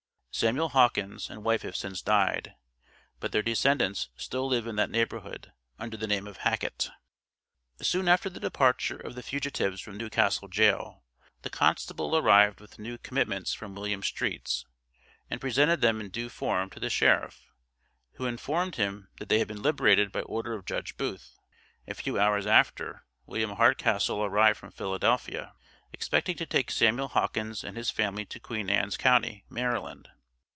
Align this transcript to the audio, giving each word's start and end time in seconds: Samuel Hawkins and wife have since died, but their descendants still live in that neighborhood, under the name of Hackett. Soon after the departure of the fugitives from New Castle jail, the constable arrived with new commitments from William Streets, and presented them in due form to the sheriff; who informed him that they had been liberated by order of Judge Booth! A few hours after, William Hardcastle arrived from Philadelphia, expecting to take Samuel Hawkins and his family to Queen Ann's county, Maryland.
Samuel 0.33 0.69
Hawkins 0.69 1.29
and 1.29 1.43
wife 1.43 1.61
have 1.63 1.75
since 1.75 2.01
died, 2.01 2.55
but 3.19 3.33
their 3.33 3.41
descendants 3.43 4.07
still 4.15 4.47
live 4.47 4.65
in 4.65 4.77
that 4.77 4.89
neighborhood, 4.89 5.51
under 5.77 5.97
the 5.97 6.07
name 6.07 6.25
of 6.25 6.37
Hackett. 6.37 6.89
Soon 7.81 8.07
after 8.07 8.29
the 8.29 8.39
departure 8.39 8.95
of 8.95 9.15
the 9.15 9.21
fugitives 9.23 9.81
from 9.81 9.97
New 9.97 10.09
Castle 10.09 10.47
jail, 10.47 11.03
the 11.41 11.49
constable 11.49 12.15
arrived 12.17 12.61
with 12.61 12.79
new 12.79 12.97
commitments 12.97 13.53
from 13.53 13.75
William 13.75 14.01
Streets, 14.01 14.65
and 15.29 15.41
presented 15.41 15.81
them 15.81 15.99
in 15.99 16.09
due 16.09 16.29
form 16.29 16.69
to 16.69 16.79
the 16.79 16.89
sheriff; 16.89 17.51
who 18.13 18.25
informed 18.25 18.77
him 18.77 19.09
that 19.19 19.27
they 19.27 19.37
had 19.39 19.49
been 19.49 19.61
liberated 19.61 20.13
by 20.13 20.21
order 20.21 20.53
of 20.53 20.65
Judge 20.65 20.95
Booth! 20.95 21.37
A 21.87 21.93
few 21.93 22.17
hours 22.17 22.47
after, 22.47 23.05
William 23.25 23.57
Hardcastle 23.57 24.23
arrived 24.25 24.57
from 24.59 24.71
Philadelphia, 24.71 25.53
expecting 25.91 26.37
to 26.37 26.45
take 26.45 26.71
Samuel 26.71 27.09
Hawkins 27.09 27.65
and 27.65 27.75
his 27.75 27.91
family 27.91 28.23
to 28.27 28.39
Queen 28.39 28.69
Ann's 28.69 28.95
county, 28.95 29.43
Maryland. 29.49 30.07